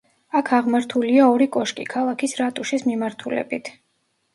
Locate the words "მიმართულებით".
2.93-3.77